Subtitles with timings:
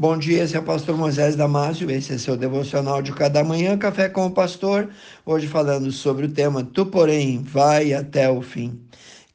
[0.00, 3.76] Bom dia, esse é o pastor Moisés Damásio, esse é seu devocional de cada manhã,
[3.76, 4.90] Café com o Pastor,
[5.26, 8.80] hoje falando sobre o tema Tu, porém, vai até o fim.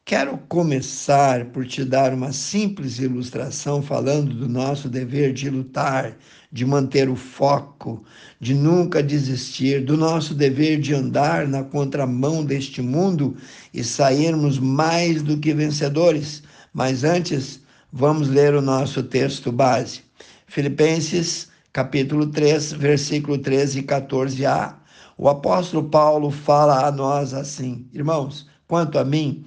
[0.06, 6.16] Quero começar por te dar uma simples ilustração falando do nosso dever de lutar,
[6.50, 8.02] de manter o foco,
[8.40, 13.36] de nunca desistir, do nosso dever de andar na contramão deste mundo
[13.74, 16.42] e sairmos mais do que vencedores.
[16.72, 17.60] Mas antes,
[17.92, 20.13] vamos ler o nosso texto base.
[20.46, 24.76] Filipenses capítulo 3, versículo 13 e 14a.
[25.18, 29.44] O apóstolo Paulo fala a nós assim: Irmãos, quanto a mim,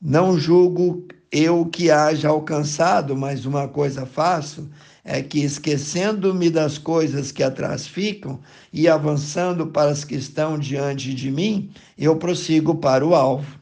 [0.00, 4.68] não julgo eu que haja alcançado, mas uma coisa faço,
[5.04, 8.40] é que esquecendo-me das coisas que atrás ficam
[8.72, 13.58] e avançando para as que estão diante de mim, eu prossigo para o alvo.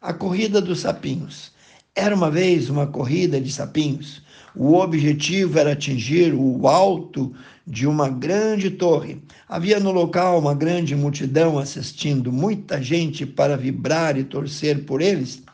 [0.00, 1.50] A corrida dos sapinhos.
[1.94, 4.22] Era uma vez uma corrida de sapinhos.
[4.58, 7.32] O objetivo era atingir o alto
[7.64, 9.22] de uma grande torre.
[9.48, 15.44] Havia no local uma grande multidão assistindo, muita gente para vibrar e torcer por eles.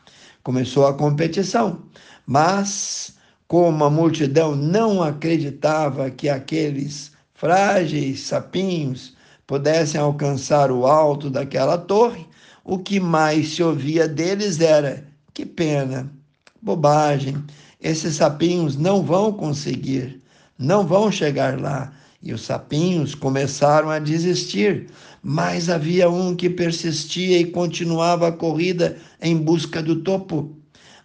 [0.41, 1.83] Começou a competição,
[2.25, 3.13] mas
[3.47, 12.25] como a multidão não acreditava que aqueles frágeis sapinhos pudessem alcançar o alto daquela torre,
[12.63, 16.11] o que mais se ouvia deles era: que pena,
[16.59, 17.43] bobagem,
[17.85, 20.19] esses sapinhos não vão conseguir,
[20.57, 21.93] não vão chegar lá.
[22.19, 24.87] E os sapinhos começaram a desistir,
[25.21, 30.57] mas havia um que persistia e continuava a corrida em busca do topo.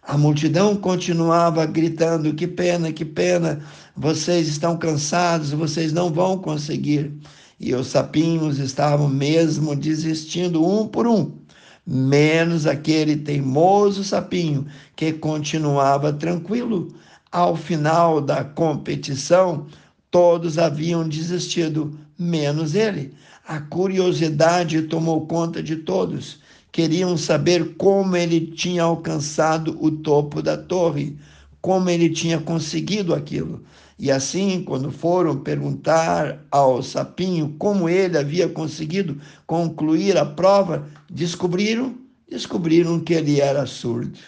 [0.02, 3.60] A multidão continuava gritando: Que pena, que pena,
[3.94, 7.12] vocês estão cansados, vocês não vão conseguir.
[7.60, 11.40] E os sapinhos estavam mesmo desistindo um por um
[11.86, 16.94] menos aquele teimoso sapinho que continuava tranquilo.
[17.32, 19.66] Ao final da competição,
[20.10, 23.14] todos haviam desistido, menos ele.
[23.46, 26.38] A curiosidade tomou conta de todos.
[26.72, 31.16] Queriam saber como ele tinha alcançado o topo da torre,
[31.60, 33.64] como ele tinha conseguido aquilo.
[34.02, 41.94] E assim, quando foram perguntar ao sapinho como ele havia conseguido concluir a prova, descobriram,
[42.26, 44.18] descobriram que ele era surdo.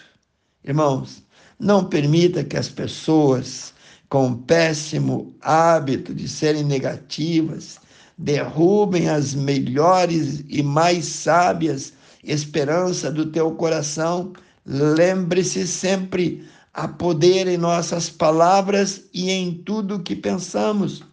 [0.63, 1.23] Irmãos,
[1.59, 3.73] não permita que as pessoas
[4.07, 7.79] com péssimo hábito de serem negativas
[8.15, 14.33] derrubem as melhores e mais sábias esperanças do teu coração.
[14.67, 16.45] Lembre-se sempre
[16.75, 21.03] Há poder em nossas palavras e em tudo que pensamos.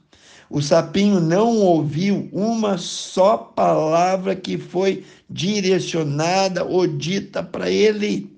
[0.48, 8.34] O sapinho não ouviu uma só palavra que foi direcionada ou dita para ele.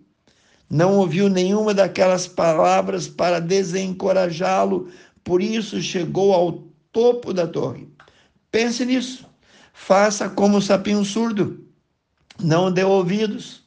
[0.69, 4.89] Não ouviu nenhuma daquelas palavras para desencorajá-lo,
[5.23, 7.89] por isso chegou ao topo da torre.
[8.51, 9.25] Pense nisso.
[9.73, 11.65] Faça como o sapinho surdo.
[12.43, 13.62] Não dê ouvidos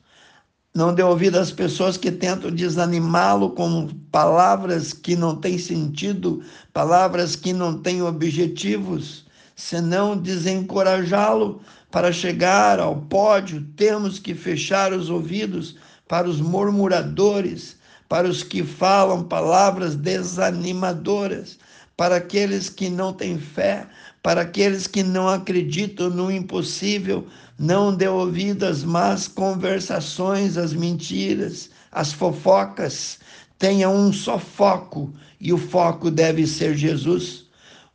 [0.75, 6.43] não dê ouvido às pessoas que tentam desanimá-lo com palavras que não têm sentido,
[6.73, 9.25] palavras que não têm objetivos,
[9.55, 13.65] senão desencorajá-lo para chegar ao pódio.
[13.77, 15.77] Temos que fechar os ouvidos
[16.09, 17.77] para os murmuradores,
[18.09, 21.57] para os que falam palavras desanimadoras,
[21.95, 23.87] para aqueles que não têm fé,
[24.25, 27.27] para aqueles que não acreditam no impossível,
[27.59, 33.19] não dê ouvido às más conversações, às mentiras, às fofocas.
[33.59, 37.45] Tenha um só foco e o foco deve ser Jesus.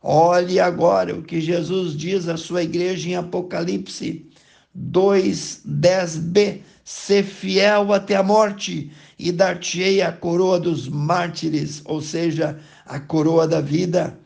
[0.01, 4.25] Olhe agora o que Jesus diz à sua igreja em Apocalipse
[4.73, 6.61] 2, 10b.
[6.85, 13.45] Ser fiel até a morte e dar-te-ei a coroa dos mártires, ou seja, a coroa
[13.45, 14.17] da vida.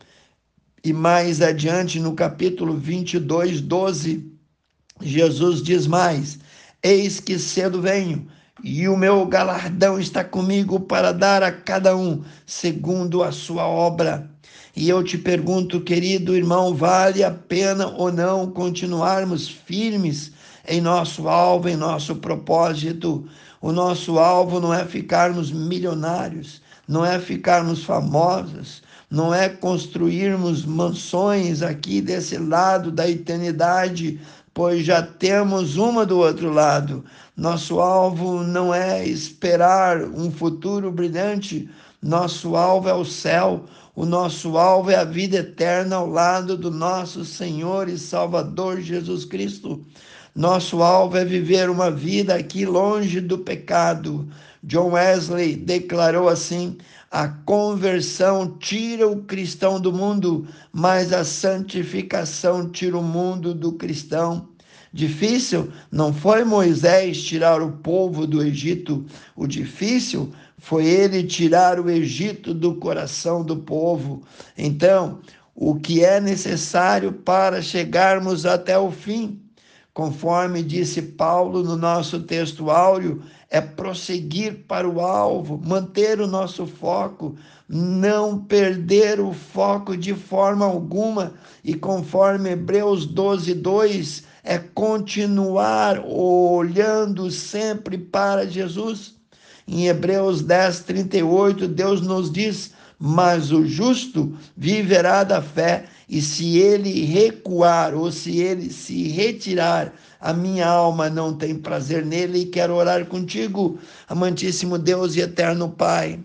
[0.86, 4.32] E mais adiante, no capítulo 22, 12,
[5.02, 6.38] Jesus diz mais:
[6.84, 8.28] Eis que cedo venho,
[8.64, 14.30] e o meu galardão está comigo para dar a cada um segundo a sua obra.
[14.76, 20.34] E eu te pergunto, querido irmão, vale a pena ou não continuarmos firmes
[20.68, 23.28] em nosso alvo, em nosso propósito?
[23.60, 31.62] O nosso alvo não é ficarmos milionários, não é ficarmos famosos, não é construirmos mansões
[31.62, 34.20] aqui desse lado da eternidade,
[34.54, 37.04] pois já temos uma do outro lado.
[37.36, 41.70] Nosso alvo não é esperar um futuro brilhante,
[42.02, 43.66] nosso alvo é o céu,
[43.96, 49.26] o nosso alvo é a vida eterna ao lado do nosso Senhor e Salvador Jesus
[49.26, 49.84] Cristo.
[50.36, 54.28] Nosso alvo é viver uma vida aqui longe do pecado.
[54.66, 56.78] John Wesley declarou assim:
[57.12, 64.50] A conversão tira o cristão do mundo, mas a santificação tira o mundo do cristão.
[64.92, 71.90] Difícil não foi Moisés tirar o povo do Egito, o difícil foi ele tirar o
[71.90, 74.24] Egito do coração do povo.
[74.58, 75.20] Então,
[75.54, 79.45] o que é necessário para chegarmos até o fim?
[79.96, 86.68] Conforme disse Paulo no nosso texto áureo, é prosseguir para o alvo, manter o nosso
[86.68, 87.34] foco,
[87.70, 97.32] não perder o foco de forma alguma, e conforme Hebreus 12, 2, é continuar olhando
[97.32, 99.16] sempre para Jesus.
[99.66, 106.58] Em Hebreus 10, 38, Deus nos diz: Mas o justo viverá da fé, e se
[106.58, 112.46] ele recuar ou se ele se retirar, a minha alma não tem prazer nele e
[112.46, 116.20] quero orar contigo, amantíssimo Deus e eterno Pai.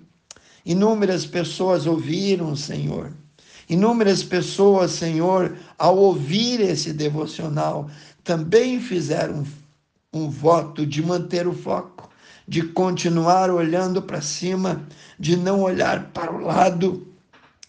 [0.65, 3.13] Inúmeras pessoas ouviram, Senhor.
[3.69, 7.89] Inúmeras pessoas, Senhor, ao ouvir esse devocional,
[8.23, 9.47] também fizeram
[10.13, 12.11] um, voto de manter o foco,
[12.47, 14.85] de continuar olhando para cima,
[15.19, 17.07] de não olhar para o lado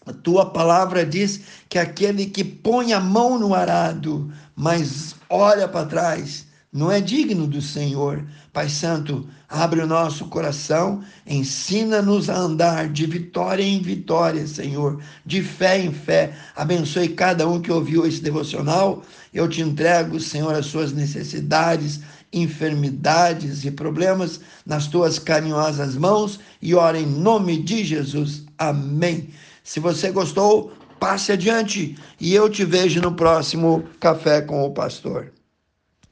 [0.04, 5.86] a tua palavra diz que aquele que põe a mão no arado, mas olha para
[5.86, 8.24] trás, não é digno do Senhor.
[8.52, 15.42] Pai Santo, abre o nosso coração, ensina-nos a andar de vitória em vitória, Senhor, de
[15.42, 16.32] fé em fé.
[16.56, 19.02] Abençoe cada um que ouviu esse devocional.
[19.32, 22.00] Eu te entrego, Senhor, as suas necessidades,
[22.32, 28.44] enfermidades e problemas nas tuas carinhosas mãos e ora em nome de Jesus.
[28.56, 29.28] Amém.
[29.64, 35.32] Se você gostou, passe adiante e eu te vejo no próximo Café com o Pastor.